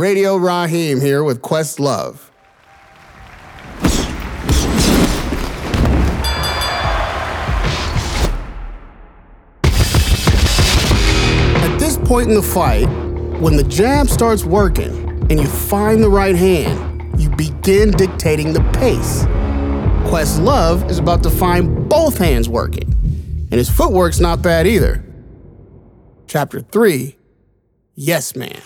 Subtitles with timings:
[0.00, 2.30] Radio Rahim here with Questlove.
[11.62, 12.86] At this point in the fight,
[13.42, 14.90] when the jab starts working
[15.30, 19.24] and you find the right hand, you begin dictating the pace.
[20.08, 22.90] Questlove is about to find both hands working,
[23.50, 25.04] and his footwork's not bad either.
[26.26, 27.18] Chapter 3
[27.96, 28.62] Yes Man.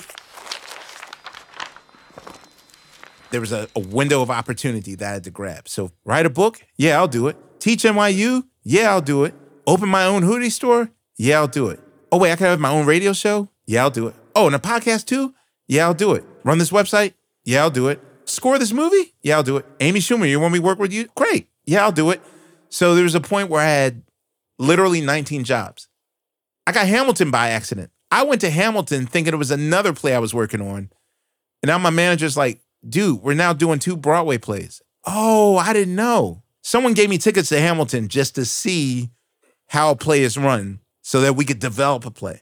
[3.34, 5.66] There was a, a window of opportunity that I had to grab.
[5.66, 7.36] So write a book, yeah, I'll do it.
[7.58, 9.34] Teach NYU, yeah, I'll do it.
[9.66, 11.80] Open my own hoodie store, yeah, I'll do it.
[12.12, 14.14] Oh wait, I can have my own radio show, yeah, I'll do it.
[14.36, 15.34] Oh, and a podcast too,
[15.66, 16.24] yeah, I'll do it.
[16.44, 18.00] Run this website, yeah, I'll do it.
[18.24, 19.66] Score this movie, yeah, I'll do it.
[19.80, 21.08] Amy Schumer, you want me to work with you?
[21.16, 22.22] Great, yeah, I'll do it.
[22.68, 24.02] So there was a point where I had
[24.60, 25.88] literally 19 jobs.
[26.68, 27.90] I got Hamilton by accident.
[28.12, 30.88] I went to Hamilton thinking it was another play I was working on.
[31.62, 34.82] And now my manager's like, dude, we're now doing two Broadway plays.
[35.06, 36.42] Oh, I didn't know.
[36.62, 39.10] Someone gave me tickets to Hamilton just to see
[39.68, 42.40] how a play is run so that we could develop a play.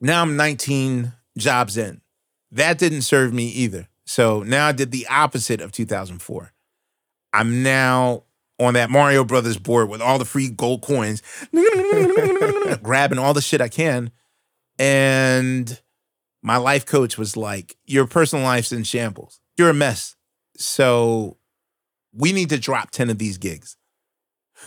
[0.00, 2.02] Now I'm 19 jobs in.
[2.50, 3.88] That didn't serve me either.
[4.04, 6.52] So now I did the opposite of 2004.
[7.32, 8.24] I'm now
[8.60, 11.22] on that Mario Brothers board with all the free gold coins,
[12.82, 14.10] grabbing all the shit I can.
[14.78, 15.80] And
[16.42, 19.40] my life coach was like, Your personal life's in shambles.
[19.56, 20.16] You're a mess.
[20.56, 21.38] So
[22.12, 23.76] we need to drop 10 of these gigs.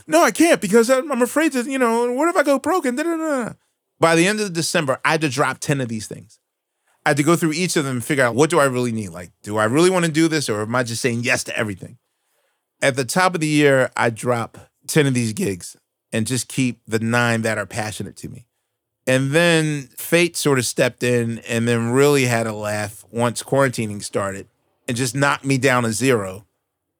[0.05, 2.85] No, I can't because I'm afraid to, you know, what if I go broke?
[2.85, 3.53] And da-da-da.
[3.99, 6.39] By the end of December, I had to drop 10 of these things.
[7.05, 8.91] I had to go through each of them and figure out what do I really
[8.91, 9.09] need?
[9.09, 11.57] Like, do I really want to do this or am I just saying yes to
[11.57, 11.97] everything?
[12.81, 14.57] At the top of the year, I drop
[14.87, 15.77] 10 of these gigs
[16.11, 18.45] and just keep the nine that are passionate to me.
[19.07, 24.03] And then fate sort of stepped in and then really had a laugh once quarantining
[24.03, 24.47] started
[24.87, 26.45] and just knocked me down to zero,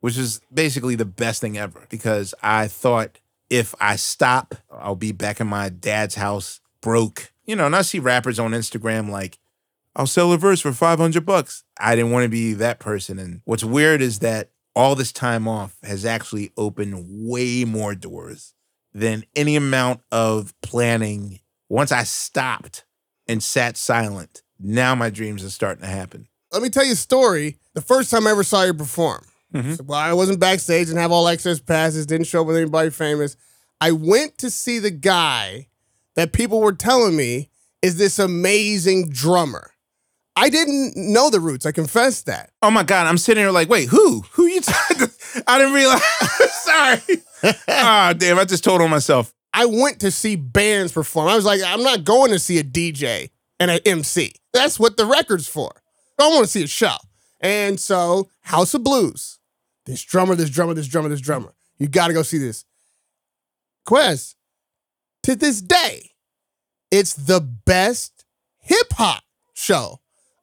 [0.01, 5.11] which is basically the best thing ever because I thought if I stop, I'll be
[5.11, 7.31] back in my dad's house broke.
[7.45, 9.37] You know, and I see rappers on Instagram like,
[9.95, 11.63] I'll sell a verse for 500 bucks.
[11.79, 13.17] I didn't want to be that person.
[13.17, 18.53] And what's weird is that all this time off has actually opened way more doors
[18.93, 21.39] than any amount of planning.
[21.67, 22.85] Once I stopped
[23.27, 26.27] and sat silent, now my dreams are starting to happen.
[26.57, 27.57] Let me tell you a story.
[27.75, 29.23] The first time I ever saw you perform.
[29.75, 32.89] So, well, I wasn't backstage and have all access passes, didn't show up with anybody
[32.89, 33.37] famous.
[33.79, 35.67] I went to see the guy
[36.15, 37.51] that people were telling me
[37.83, 39.69] is this amazing drummer.
[40.35, 41.67] I didn't know the roots.
[41.67, 42.49] I confess that.
[42.63, 44.23] Oh my God, I'm sitting here like, wait, who?
[44.31, 44.61] Who you?
[45.47, 46.01] I didn't realize.
[46.53, 47.01] Sorry.
[47.67, 49.31] Ah, damn, I just told on myself.
[49.53, 51.27] I went to see bands perform.
[51.27, 53.29] I was like, I'm not going to see a DJ
[53.59, 54.33] and an MC.
[54.53, 55.71] That's what the record's for.
[56.19, 56.95] I want to see a show.
[57.39, 59.39] And so, House of Blues,
[59.85, 61.53] this drummer, this drummer, this drummer, this drummer.
[61.77, 62.65] You got to go see this.
[63.85, 64.35] Quest,
[65.23, 66.11] to this day,
[66.89, 68.25] it's the best
[68.61, 69.23] hip hop
[69.53, 69.99] show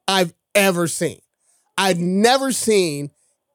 [0.06, 1.20] I've ever seen.
[1.76, 3.10] I've never seen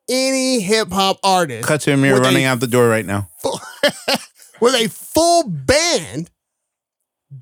[0.09, 3.29] any hip hop artist Cut to Amir running out the door right now.
[3.38, 3.62] full,
[4.59, 6.29] with a full band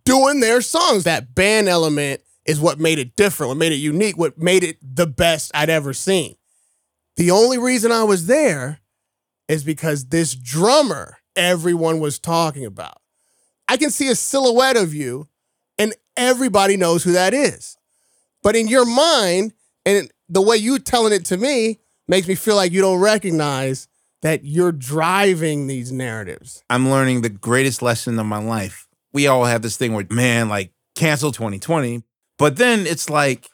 [0.05, 1.05] doing their songs.
[1.05, 4.77] That band element is what made it different, what made it unique, what made it
[4.81, 6.35] the best I'd ever seen.
[7.17, 8.79] The only reason I was there
[9.47, 12.97] is because this drummer everyone was talking about.
[13.67, 15.27] I can see a silhouette of you
[15.77, 17.77] and everybody knows who that is.
[18.43, 19.53] But in your mind,
[19.85, 23.87] and the way you telling it to me makes me feel like you don't recognize
[24.21, 26.63] that you're driving these narratives.
[26.69, 28.87] I'm learning the greatest lesson of my life.
[29.13, 32.03] We all have this thing where, man, like, cancel 2020.
[32.37, 33.49] But then it's like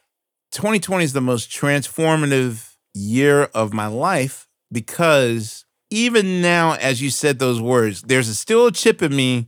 [0.51, 7.39] 2020 is the most transformative year of my life because even now, as you said
[7.39, 9.47] those words, there's a, still a chip in me.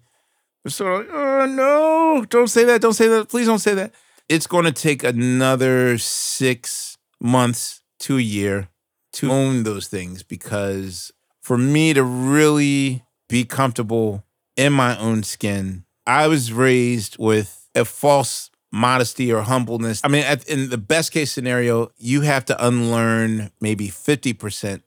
[0.63, 3.73] It's sort of like, oh no, don't say that, don't say that, please don't say
[3.73, 3.93] that.
[4.29, 8.69] It's going to take another six months to a year
[9.13, 11.11] to own those things because
[11.41, 14.23] for me to really be comfortable
[14.55, 20.01] in my own skin, I was raised with a false modesty or humbleness.
[20.03, 24.81] I mean, at, in the best case scenario, you have to unlearn maybe 50%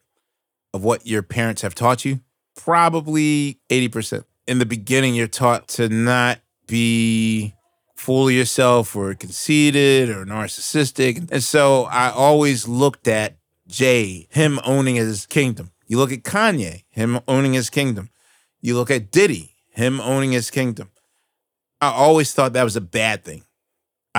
[0.75, 2.21] of what your parents have taught you,
[2.55, 4.25] probably 80%.
[4.47, 7.55] In the beginning, you're taught to not be
[7.97, 11.31] full of yourself or conceited or narcissistic.
[11.33, 15.73] And so I always looked at Jay, him owning his kingdom.
[15.87, 18.11] You look at Kanye, him owning his kingdom.
[18.61, 20.91] You look at Diddy, him owning his kingdom.
[21.81, 23.45] I always thought that was a bad thing.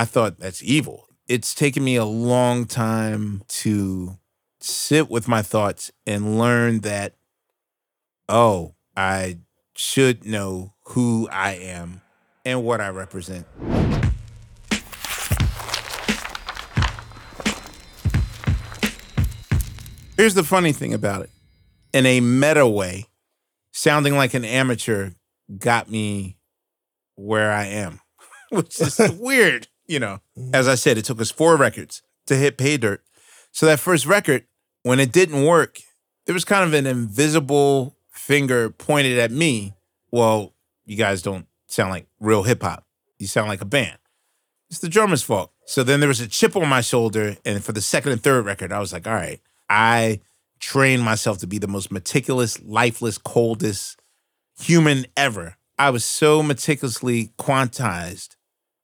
[0.00, 1.08] I thought that's evil.
[1.28, 4.16] it's taken me a long time to
[4.58, 7.16] sit with my thoughts and learn that,
[8.26, 9.40] oh, I
[9.76, 12.00] should know who I am
[12.46, 13.46] and what I represent.
[20.16, 21.30] Here's the funny thing about it.
[21.92, 23.04] In a meta way,
[23.70, 25.10] sounding like an amateur
[25.58, 26.38] got me
[27.16, 28.00] where I am,
[28.48, 29.68] which is weird.
[29.90, 30.20] You know,
[30.52, 33.02] as I said, it took us four records to hit pay dirt.
[33.50, 34.44] So that first record,
[34.84, 35.80] when it didn't work,
[36.26, 39.74] there was kind of an invisible finger pointed at me.
[40.12, 40.54] Well,
[40.84, 42.86] you guys don't sound like real hip hop.
[43.18, 43.98] You sound like a band.
[44.70, 45.50] It's the drummer's fault.
[45.66, 47.36] So then there was a chip on my shoulder.
[47.44, 50.20] And for the second and third record, I was like, all right, I
[50.60, 54.00] trained myself to be the most meticulous, lifeless, coldest
[54.56, 55.56] human ever.
[55.76, 58.36] I was so meticulously quantized.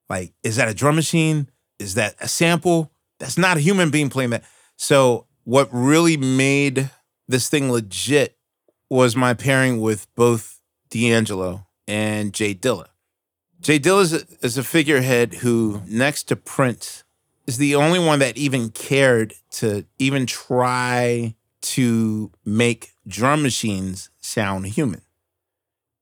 [0.09, 1.49] Like, is that a drum machine?
[1.79, 2.93] Is that a sample?
[3.19, 4.45] That's not a human being playing that.
[4.77, 6.91] So, what really made
[7.29, 8.37] this thing legit
[8.91, 10.61] was my pairing with both
[10.91, 12.87] D'Angelo and J Dilla.
[13.61, 17.05] J Dilla is a, is a figurehead who, next to Prince,
[17.47, 24.67] is the only one that even cared to even try to make drum machines sound
[24.67, 25.03] human.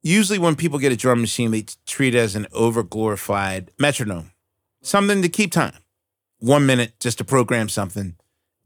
[0.06, 4.32] Usually, when people get a drum machine, they treat it as an overglorified metronome,
[4.82, 5.78] something to keep time.
[6.40, 8.16] One minute just to program something,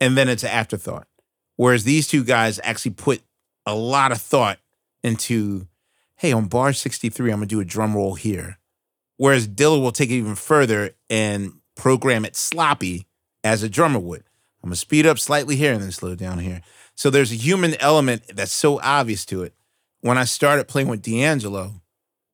[0.01, 1.07] and then it's an afterthought.
[1.55, 3.23] Whereas these two guys actually put
[3.65, 4.59] a lot of thought
[5.05, 5.69] into,
[6.17, 8.59] hey, on bar 63, I'm gonna do a drum roll here.
[9.17, 13.07] Whereas Dilla will take it even further and program it sloppy
[13.45, 14.25] as a drummer would.
[14.65, 16.63] I'm gonna speed up slightly here and then slow down here.
[16.97, 19.55] So there's a human element that's so obvious to it.
[20.01, 21.83] When I started playing with D'Angelo,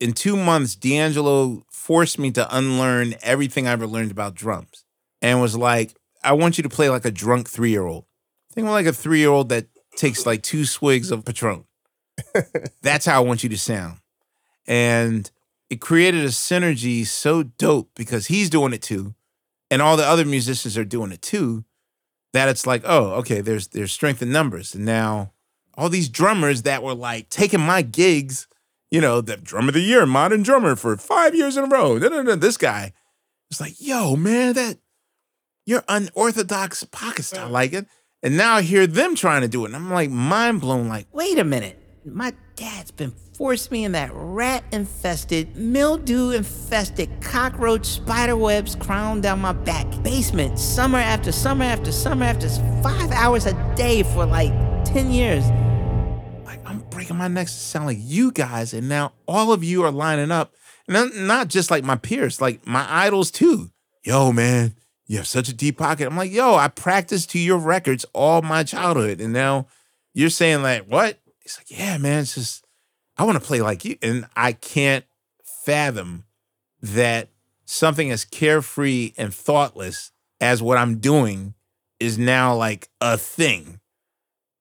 [0.00, 4.84] in two months, D'Angelo forced me to unlearn everything I ever learned about drums
[5.22, 8.04] and was like, I want you to play like a drunk three year old.
[8.52, 9.66] Think of like a three year old that
[9.96, 11.64] takes like two swigs of Patron.
[12.82, 13.98] That's how I want you to sound.
[14.66, 15.30] And
[15.70, 19.14] it created a synergy so dope because he's doing it too.
[19.70, 21.64] And all the other musicians are doing it too.
[22.32, 24.74] That it's like, oh, okay, there's there's strength in numbers.
[24.74, 25.32] And now
[25.76, 28.46] all these drummers that were like taking my gigs,
[28.90, 31.98] you know, the drum of the year, modern drummer for five years in a row.
[31.98, 32.36] No, no, no.
[32.36, 32.92] This guy
[33.50, 34.78] was like, yo, man, that
[35.66, 37.86] you're unorthodox pocket style, like it.
[38.22, 39.68] And now I hear them trying to do it.
[39.68, 41.78] And I'm like mind blown, like, wait a minute.
[42.06, 49.22] My dad's been forcing me in that rat infested, mildew infested, cockroach spider webs crawling
[49.22, 52.48] down my back basement summer after summer after summer after
[52.82, 54.52] five hours a day for like
[54.84, 55.44] 10 years.
[57.04, 58.72] Breaking my neck to sound like you guys.
[58.72, 60.54] And now all of you are lining up.
[60.88, 63.72] And not just like my peers, like my idols too.
[64.02, 64.74] Yo, man,
[65.06, 66.06] you have such a deep pocket.
[66.06, 69.20] I'm like, yo, I practiced to your records all my childhood.
[69.20, 69.66] And now
[70.14, 71.18] you're saying, like, what?
[71.42, 72.64] He's like, yeah, man, it's just,
[73.18, 73.98] I want to play like you.
[74.00, 75.04] And I can't
[75.66, 76.24] fathom
[76.80, 77.28] that
[77.66, 80.10] something as carefree and thoughtless
[80.40, 81.52] as what I'm doing
[82.00, 83.80] is now like a thing.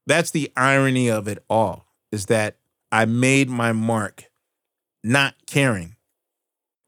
[0.05, 2.57] That's the irony of it all is that
[2.91, 4.29] I made my mark
[5.03, 5.95] not caring.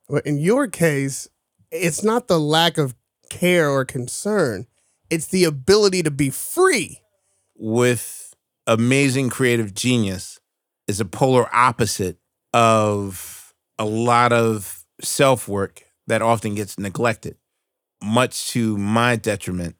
[0.08, 1.28] Well, in your case,
[1.72, 2.94] it's not the lack of
[3.32, 4.68] care or concern,
[5.10, 7.02] it's the ability to be free.
[7.58, 8.36] With
[8.68, 10.40] amazing creative genius
[10.88, 12.18] is a polar opposite
[12.54, 17.38] of a lot of self work that often gets neglected.
[18.04, 19.76] Much to my detriment,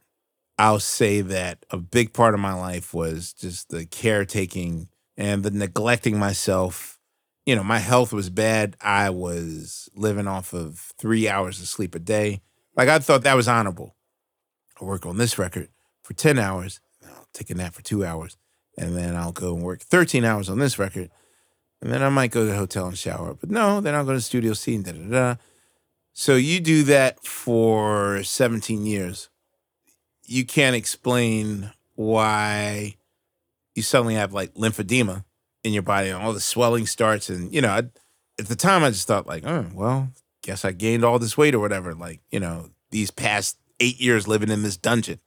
[0.58, 5.52] I'll say that a big part of my life was just the caretaking and the
[5.52, 7.00] neglecting myself.
[7.46, 8.76] You know, my health was bad.
[8.82, 12.42] I was living off of three hours of sleep a day.
[12.76, 13.96] Like I thought that was honorable.
[14.82, 15.70] I work on this record
[16.04, 18.38] for 10 hours, I'll take a nap for two hours,
[18.78, 21.10] and then I'll go and work 13 hours on this record.
[21.82, 23.34] And then I might go to the hotel and shower.
[23.34, 25.36] But no, then I'll go to Studio C da da da.
[26.14, 29.30] So you do that for 17 years
[30.28, 32.96] you can't explain why
[33.76, 35.24] you suddenly have like lymphedema
[35.64, 37.30] in your body and all the swelling starts.
[37.30, 37.80] And, you know, I,
[38.40, 40.10] at the time I just thought, like, oh, well,
[40.42, 41.94] guess I gained all this weight or whatever.
[41.94, 45.20] Like, you know, these past eight years living in this dungeon,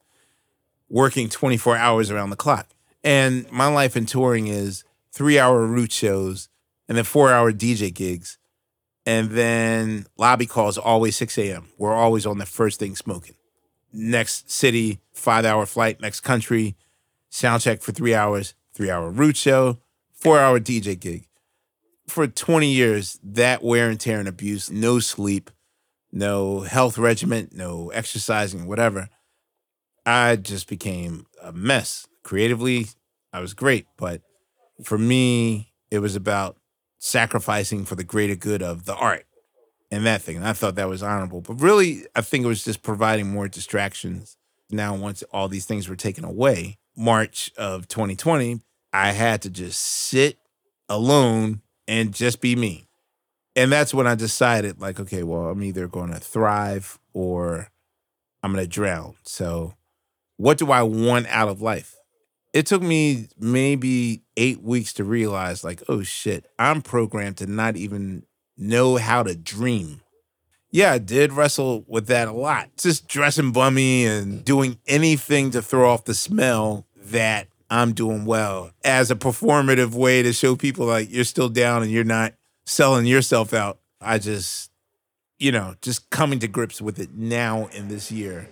[0.88, 2.68] working 24 hours around the clock.
[3.04, 6.48] And my life in touring is three hour route shows
[6.88, 8.38] and then four hour DJ gigs.
[9.04, 11.68] And then lobby calls always 6 a.m.
[11.78, 13.34] We're always on the first thing smoking
[13.92, 16.76] next city, five hour flight, next country,
[17.30, 19.78] sound check for three hours, three hour root show,
[20.12, 21.26] four hour DJ gig.
[22.06, 25.50] For 20 years, that wear and tear and abuse, no sleep,
[26.10, 29.08] no health regimen, no exercising, whatever.
[30.06, 32.06] I just became a mess.
[32.22, 32.86] Creatively,
[33.32, 34.22] I was great, but
[34.82, 36.56] for me, it was about
[36.98, 39.26] sacrificing for the greater good of the art
[39.90, 40.36] and that thing.
[40.36, 41.40] And I thought that was honorable.
[41.40, 44.36] But really, I think it was just providing more distractions.
[44.70, 48.60] Now, once all these things were taken away, March of 2020,
[48.92, 50.38] I had to just sit
[50.88, 52.88] alone and just be me.
[53.54, 57.68] And that's when I decided, like, okay, well, I'm either going to thrive or
[58.42, 59.14] I'm going to drown.
[59.22, 59.74] So,
[60.36, 61.96] what do I want out of life?
[62.52, 67.76] It took me maybe eight weeks to realize, like, oh shit, I'm programmed to not
[67.76, 68.24] even
[68.56, 70.00] know how to dream.
[70.70, 72.68] Yeah, I did wrestle with that a lot.
[72.76, 78.70] Just dressing bummy and doing anything to throw off the smell that I'm doing well
[78.84, 82.34] as a performative way to show people like you're still down and you're not
[82.66, 83.78] selling yourself out.
[84.00, 84.70] I just,
[85.38, 88.48] you know, just coming to grips with it now in this year.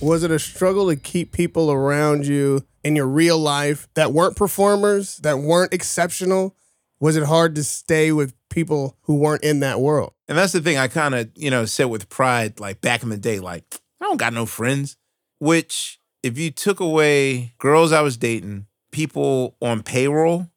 [0.00, 4.36] Was it a struggle to keep people around you in your real life that weren't
[4.36, 6.54] performers, that weren't exceptional?
[7.00, 10.14] Was it hard to stay with people who weren't in that world?
[10.28, 13.08] And that's the thing I kind of, you know, said with pride, like back in
[13.08, 13.64] the day, like,
[14.00, 14.96] I don't got no friends.
[15.40, 20.48] Which, if you took away girls I was dating, people on payroll,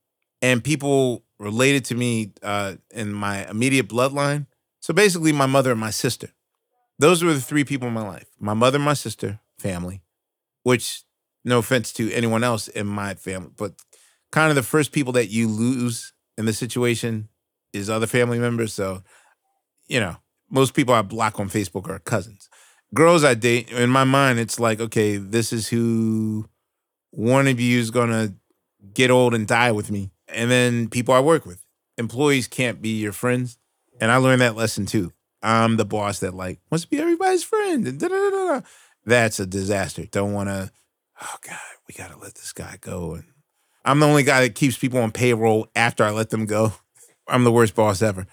[0.42, 4.46] and people related to me uh, in my immediate bloodline,
[4.80, 6.30] so basically my mother and my sister,
[7.00, 10.02] those were the three people in my life my mother, my sister, family,
[10.64, 11.04] which,
[11.44, 13.74] no offense to anyone else in my family, but
[14.32, 17.30] kind of the first people that you lose in the situation
[17.74, 18.74] is other family members.
[18.74, 19.04] So,
[19.88, 20.18] you know,
[20.50, 22.50] most people I block on Facebook are cousins.
[22.94, 26.48] Girls I date, in my mind, it's like, okay, this is who
[27.12, 28.34] one of you is gonna
[28.94, 30.12] get old and die with me.
[30.28, 31.64] And then people I work with.
[31.98, 33.58] Employees can't be your friends.
[34.00, 35.12] And I learned that lesson too.
[35.42, 38.62] I'm the boss that like wants to be everybody's friend and da da da da.
[39.06, 40.06] That's a disaster.
[40.06, 40.72] Don't want to.
[41.22, 41.58] Oh God,
[41.88, 43.16] we gotta let this guy go.
[43.16, 43.26] And
[43.84, 46.74] I'm the only guy that keeps people on payroll after I let them go.
[47.28, 48.28] I'm the worst boss ever.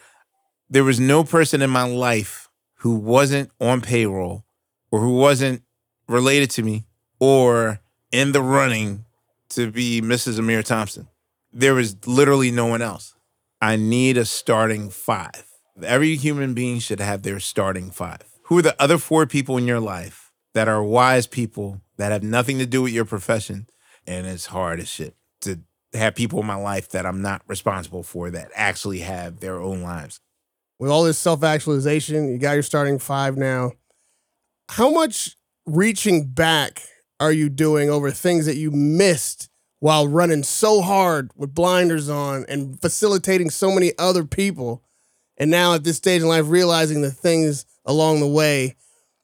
[0.70, 2.48] There was no person in my life
[2.78, 4.44] who wasn't on payroll
[4.90, 5.62] or who wasn't
[6.08, 6.86] related to me
[7.18, 7.80] or
[8.12, 9.04] in the running
[9.50, 10.38] to be Mrs.
[10.38, 11.08] Amir Thompson.
[11.52, 13.14] There was literally no one else.
[13.60, 15.44] I need a starting five.
[15.82, 18.22] Every human being should have their starting five.
[18.44, 22.22] Who are the other four people in your life that are wise people that have
[22.22, 23.66] nothing to do with your profession?
[24.06, 25.60] And it's hard as shit to
[25.94, 29.82] have people in my life that I'm not responsible for that actually have their own
[29.82, 30.20] lives.
[30.78, 33.72] With all this self actualization, you got your starting five now.
[34.70, 35.36] How much
[35.66, 36.82] reaching back
[37.20, 39.48] are you doing over things that you missed
[39.78, 44.82] while running so hard with blinders on and facilitating so many other people?
[45.36, 48.76] And now at this stage in life, realizing the things along the way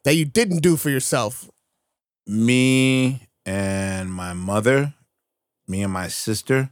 [0.04, 1.50] that you didn't do for yourself.
[2.26, 4.94] Me and my mother,
[5.70, 6.70] me and my sister,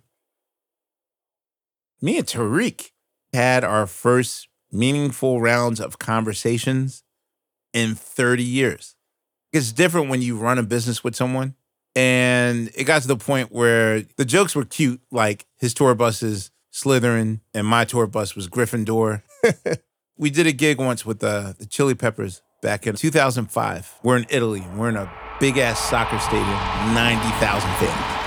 [2.03, 2.91] me and Tariq
[3.33, 7.05] had our first meaningful rounds of conversations
[7.73, 8.97] in 30 years.
[9.53, 11.55] It's different when you run a business with someone.
[11.97, 16.23] And it got to the point where the jokes were cute, like his tour bus
[16.23, 19.23] is Slytherin and my tour bus was Gryffindor.
[20.17, 23.95] we did a gig once with the, the Chili Peppers back in 2005.
[24.03, 24.65] We're in Italy.
[24.77, 28.18] We're in a big ass soccer stadium, 90,000 fans.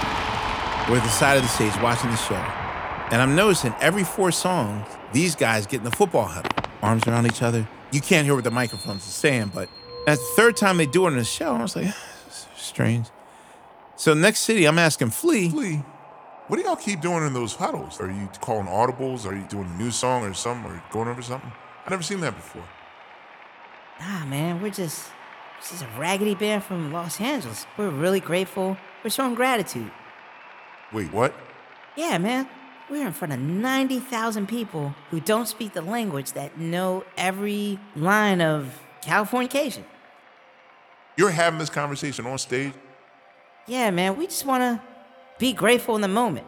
[0.92, 2.36] We're at the side of the stage watching the show.
[2.36, 7.28] And I'm noticing every four songs, these guys get in the football huddle, arms around
[7.28, 7.66] each other.
[7.94, 9.70] You can't hear what the microphones are saying, but
[10.06, 11.96] at the third time they do it in the show, I was like,
[12.58, 13.08] strange.
[13.96, 15.48] So next city, I'm asking Flea.
[15.48, 15.76] Flea,
[16.48, 18.02] what do y'all keep doing in those huddles?
[18.02, 19.26] Are you calling audibles?
[19.26, 20.70] Are you doing a new song or something?
[20.70, 21.54] Or going over something?
[21.86, 22.68] I never seen that before.
[24.02, 25.06] Nah, man, we're just,
[25.58, 27.66] this is a raggedy band from Los Angeles.
[27.78, 28.76] We're really grateful.
[29.06, 29.90] We're showing gratitude.
[30.94, 31.34] Wait, what?
[31.96, 32.48] Yeah, man.
[32.90, 38.42] We're in front of 90,000 people who don't speak the language that know every line
[38.42, 39.84] of Californication.
[41.16, 42.74] You're having this conversation on stage?
[43.68, 44.82] Yeah, man, we just want to
[45.40, 46.48] be grateful in the moment.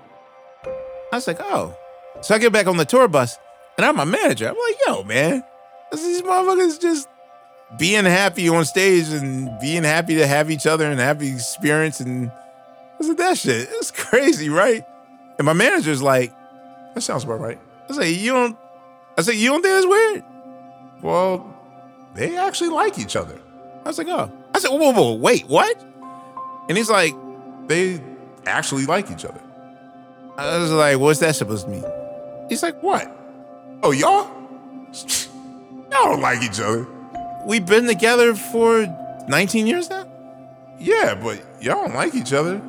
[0.66, 1.78] I was like, oh.
[2.22, 3.38] So I get back on the tour bus
[3.78, 4.50] and I'm my manager.
[4.50, 5.44] I'm like, yo, man,
[5.92, 7.08] these motherfuckers just
[7.78, 12.00] being happy on stage and being happy to have each other and have the experience.
[12.00, 12.32] And
[13.00, 14.86] I said, that shit, it's crazy, right?
[15.38, 16.34] And my manager's like,
[16.94, 17.60] That sounds about right.
[17.90, 18.58] I said, you don't,
[19.18, 20.24] I said, you don't think that's weird?
[21.02, 21.54] Well,
[22.16, 23.40] they actually like each other.
[23.84, 24.32] I was like, oh.
[24.56, 25.84] I said, whoa, whoa, whoa, wait, what?
[26.70, 27.14] And he's like,
[27.68, 28.00] They
[28.46, 29.42] actually like each other.
[30.38, 31.84] I was like, what's that supposed to mean?
[32.50, 33.16] He's like, what?
[33.84, 34.28] Oh, y'all?
[35.92, 36.88] Y'all don't like each other.
[37.46, 38.88] We've been together for
[39.28, 40.08] 19 years now?
[40.80, 42.62] Yeah, but y'all don't like each other.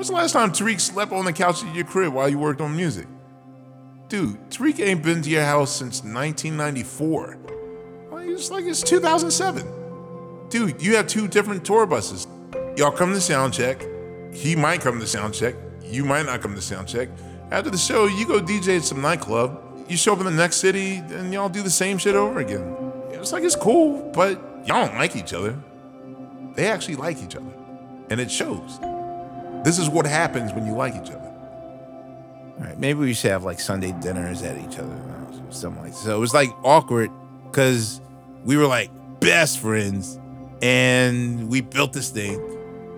[0.00, 2.62] When's the last time Tariq slept on the couch at your crib while you worked
[2.62, 3.06] on music?
[4.08, 7.36] Dude, Tariq ain't been to your house since 1994.
[8.10, 10.48] Like, it's like it's 2007.
[10.48, 12.26] Dude, you have two different tour buses.
[12.78, 13.84] Y'all come to sound check.
[14.32, 15.54] He might come to sound check.
[15.84, 17.10] You might not come to sound check.
[17.50, 19.84] After the show, you go DJ at some nightclub.
[19.86, 22.74] You show up in the next city, and y'all do the same shit over again.
[23.10, 25.58] It's like it's cool, but y'all don't like each other.
[26.54, 27.52] They actually like each other,
[28.08, 28.78] and it shows.
[29.64, 31.28] This is what happens when you like each other.
[32.58, 35.94] All right, maybe we should have like Sunday dinners at each other, or something like.
[35.94, 37.10] So it was like awkward
[37.44, 38.00] because
[38.44, 38.90] we were like
[39.20, 40.18] best friends,
[40.62, 42.38] and we built this thing,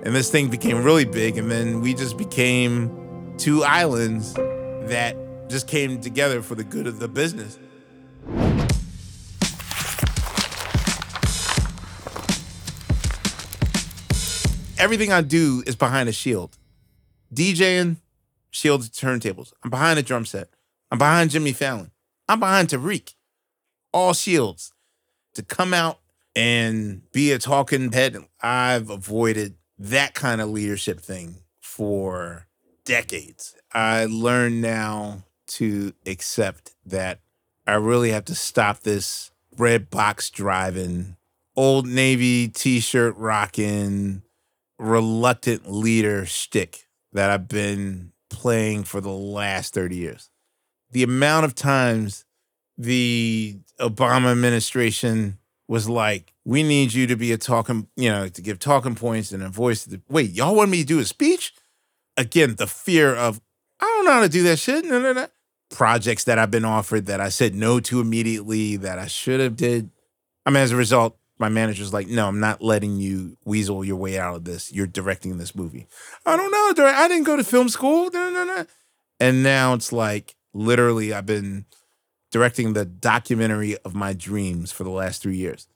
[0.05, 5.17] and this thing became really big, and then we just became two islands that
[5.49, 7.59] just came together for the good of the business.
[14.83, 16.59] Everything I do is behind a shield.
[17.33, 17.99] DJing,
[18.51, 19.53] shield turntables.
[19.63, 20.49] I'm behind a drum set.
[20.91, 21.93] I'm behind Jimmy Fallon.
[22.29, 23.15] I'm behind Tariq.
[23.93, 24.73] All shields.
[25.35, 26.01] To come out
[26.35, 32.49] and be a talking head, I've avoided that kind of leadership thing for
[32.85, 33.55] decades.
[33.73, 35.23] I learn now
[35.59, 37.21] to accept that
[37.69, 41.15] I really have to stop this red box driving,
[41.55, 44.23] old Navy t shirt rocking,
[44.83, 50.31] reluctant leader shtick that I've been playing for the last 30 years.
[50.91, 52.25] The amount of times
[52.77, 58.43] the Obama administration was like, we need you to be a talking, you know, to
[58.43, 59.89] give talking points and a voice.
[60.09, 61.55] Wait, y'all want me to do a speech?
[62.17, 63.41] Again, the fear of,
[63.81, 64.85] I don't know how to do that shit.
[64.85, 65.29] No, no, no.
[65.71, 69.57] Projects that I've been offered that I said no to immediately that I should have
[69.57, 69.91] did.
[70.45, 73.97] I mean, as a result, my manager's like, no, I'm not letting you weasel your
[73.97, 74.73] way out of this.
[74.73, 75.89] You're directing this movie.
[76.25, 76.87] I don't know.
[76.87, 78.11] I didn't go to film school.
[79.19, 81.67] And now it's like literally I've been
[82.31, 85.67] directing the documentary of my dreams for the last three years.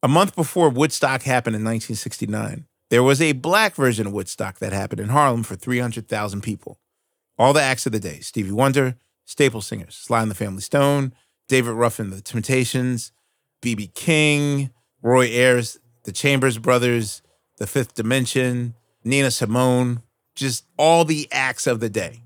[0.00, 4.72] A month before Woodstock happened in 1969, there was a black version of Woodstock that
[4.72, 6.78] happened in Harlem for 300,000 people.
[7.36, 11.14] All the acts of the day Stevie Wonder, staple singers, Sly and the Family Stone,
[11.48, 13.10] David Ruffin, The Temptations,
[13.60, 13.88] B.B.
[13.88, 14.70] King,
[15.02, 17.22] Roy Ayers, The Chambers Brothers,
[17.58, 20.02] The Fifth Dimension, Nina Simone,
[20.34, 22.22] just all the acts of the day.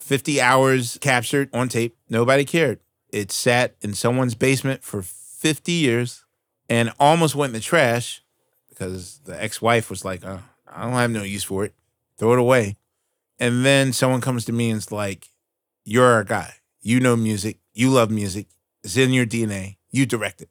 [0.00, 1.96] 50 hours captured on tape.
[2.08, 2.80] Nobody cared.
[3.10, 6.24] It sat in someone's basement for 50 years
[6.68, 8.22] and almost went in the trash
[8.68, 11.74] because the ex wife was like, oh, I don't have no use for it.
[12.18, 12.76] Throw it away.
[13.38, 15.28] And then someone comes to me and is like,
[15.84, 16.54] You're our guy.
[16.80, 17.58] You know music.
[17.74, 18.46] You love music.
[18.82, 19.76] It's in your DNA.
[19.90, 20.48] You direct it.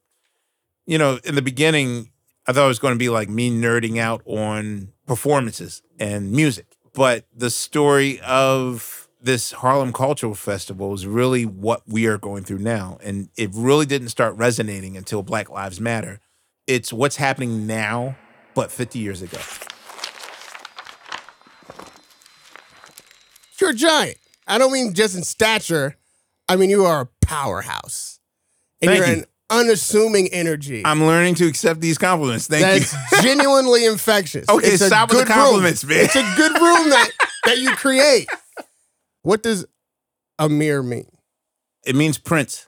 [0.92, 2.10] You know, in the beginning,
[2.46, 6.66] I thought it was going to be like me nerding out on performances and music.
[6.94, 12.58] But the story of this Harlem Cultural Festival is really what we are going through
[12.58, 12.98] now.
[13.02, 16.20] And it really didn't start resonating until Black Lives Matter.
[16.68, 18.18] It's what's happening now,
[18.54, 19.40] but 50 years ago.
[23.62, 24.18] You're a giant.
[24.46, 25.96] I don't mean just in stature.
[26.50, 28.20] I mean you are a powerhouse.
[28.82, 29.22] And Thank you're you.
[29.22, 30.82] an unassuming energy.
[30.86, 32.48] I'm learning to accept these compliments.
[32.48, 33.22] Thank that's you.
[33.22, 34.48] genuinely infectious.
[34.50, 35.44] Okay, It's a stop with the good room.
[35.46, 36.06] compliments, man.
[36.06, 37.10] It's a good room that,
[37.46, 38.28] that you create.
[39.24, 39.66] What does
[40.40, 41.06] Amir mean?
[41.86, 42.68] it means Prince.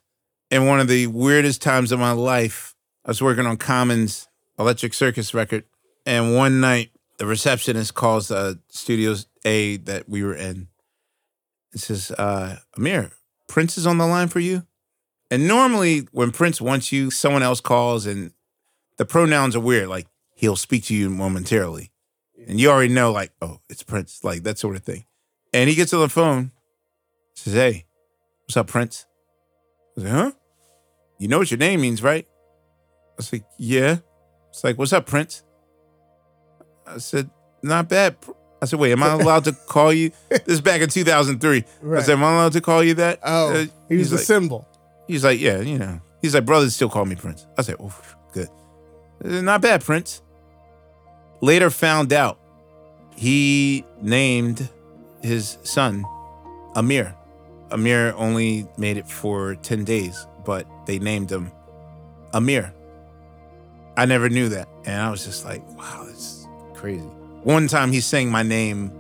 [0.52, 4.28] In one of the weirdest times of my life, I was working on Common's
[4.60, 5.64] Electric Circus record,
[6.06, 10.68] and one night the receptionist calls uh, Studios A that we were in.
[11.74, 13.12] It says, uh, "Amir,
[13.48, 14.66] Prince is on the line for you."
[15.34, 18.32] And normally, when Prince wants you, someone else calls, and
[18.98, 19.88] the pronouns are weird.
[19.88, 21.92] Like he'll speak to you momentarily,
[22.48, 25.06] and you already know, like, oh, it's Prince, like that sort of thing.
[25.52, 26.52] And he gets on the phone,
[27.34, 27.86] says, "Hey,
[28.46, 30.32] what's up, Prince?" I was like, huh?
[31.18, 32.28] You know what your name means, right?
[32.28, 33.98] I was like, yeah.
[34.50, 35.44] It's like, what's up, Prince?
[36.86, 37.30] I said,
[37.64, 38.18] not bad.
[38.62, 40.12] I said, wait, am I allowed to call you?
[40.30, 41.64] This is back in 2003.
[41.96, 43.20] I said, am I allowed to call you that?
[43.24, 44.68] Oh, Uh, he was he's a like, symbol.
[45.08, 46.00] He's like, yeah, you know.
[46.22, 47.46] He's like, brothers still call me Prince.
[47.58, 47.94] I said, oh,
[48.32, 48.50] good.
[49.24, 50.22] Uh, not bad, Prince.
[51.42, 52.40] Later found out
[53.16, 54.70] he named
[55.22, 56.06] his son
[56.76, 57.16] Amir.
[57.72, 61.52] Amir only made it for 10 days, but they named him
[62.34, 62.74] Amir.
[63.98, 64.68] I never knew that.
[64.86, 67.04] And I was just like, wow, that's crazy.
[67.44, 68.92] One time he sang my name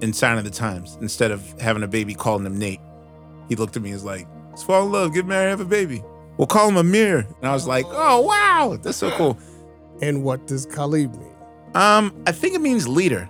[0.00, 2.80] in Sign of the Times instead of having a baby calling him Nate.
[3.48, 6.02] He looked at me as like, let's fall in love, get married, have a baby.
[6.36, 7.26] We'll call him Amir.
[7.40, 9.38] And I was like, oh, wow, that's so cool.
[10.00, 11.32] And what does Khalid mean?
[11.74, 13.28] Um, I think it means leader,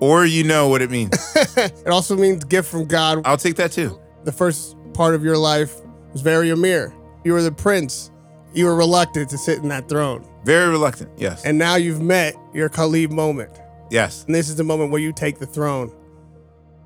[0.00, 1.12] or you know what it means.
[1.56, 3.22] It also means gift from God.
[3.24, 4.00] I'll take that too.
[4.24, 5.80] The first part of your life
[6.12, 6.94] was very Amir.
[7.24, 8.10] You were the prince.
[8.54, 10.26] You were reluctant to sit in that throne.
[10.44, 11.44] Very reluctant, yes.
[11.44, 13.50] And now you've met your Khalid moment.
[13.90, 14.24] yes.
[14.24, 15.92] And this is the moment where you take the throne.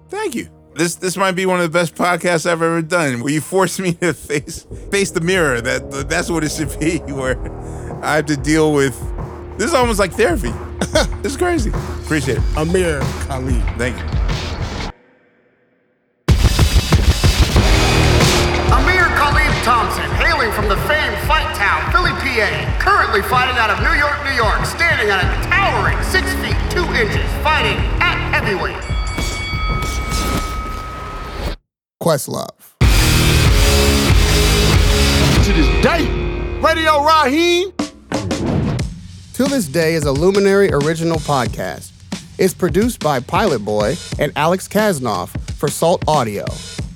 [0.08, 0.48] Thank you.
[0.76, 3.22] This this might be one of the best podcasts I've ever done.
[3.22, 5.62] Where you force me to face face the mirror.
[5.62, 6.98] That that's what it should be.
[7.12, 7.40] Where
[8.04, 8.94] I have to deal with.
[9.56, 10.52] This is almost like therapy.
[11.22, 11.70] this is crazy.
[12.04, 12.56] Appreciate it.
[12.58, 13.64] Amir Khalid.
[13.80, 14.04] Thank you.
[18.68, 23.80] Amir Khalid Thompson, hailing from the famed Fight Town, Philly, PA, currently fighting out of
[23.80, 28.95] New York, New York, standing at a towering 6 feet 2 inches, fighting at heavyweight.
[32.06, 32.46] Questlove.
[35.42, 36.06] to this day.
[36.60, 37.72] Radio Rahim.
[39.32, 41.90] Till This Day is a Luminary original podcast.
[42.38, 46.44] It's produced by Pilot Boy and Alex Casnoff for Salt Audio.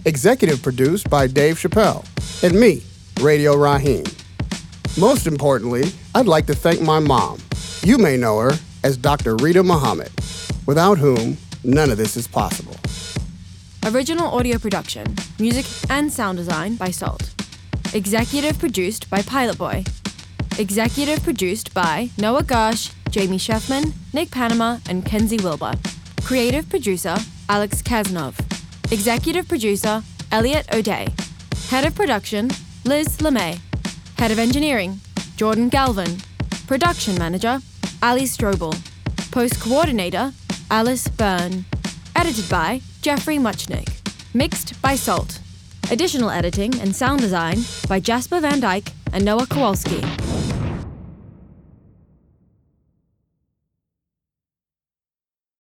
[0.05, 2.07] Executive produced by Dave Chappelle
[2.45, 2.81] and me,
[3.21, 4.05] Radio Rahim.
[4.97, 7.41] Most importantly, I'd like to thank my mom.
[7.83, 8.53] You may know her
[8.85, 9.35] as Dr.
[9.39, 10.13] Rita Muhammad,
[10.67, 12.80] without whom none of this is possible.
[13.87, 15.07] Original audio production,
[15.39, 17.35] music and sound design by Salt.
[17.95, 19.83] Executive produced by Pilot Boy.
[20.59, 25.73] Executive produced by Noah Gersh, Jamie Schefman, Nick Panama, and Kenzi Wilbur.
[26.23, 27.17] Creative producer
[27.49, 28.39] Alex Casnoff.
[28.93, 31.09] Executive producer Elliot O'Dea.
[31.71, 32.51] Head of production
[32.85, 33.59] Liz LeMay.
[34.19, 35.01] Head of engineering
[35.37, 36.21] Jordan Galvan.
[36.67, 37.61] Production manager
[38.03, 38.75] Allie Strobel.
[39.33, 40.33] Post coordinator
[40.71, 41.65] Alice Bearn.
[42.15, 43.89] Edited by Geoffrey Mutchnik.
[44.35, 45.41] Mixed by Salt.
[45.91, 47.57] Additional editing and sound design
[47.89, 50.03] by Jasper Van Dijk and Noah Kowalski.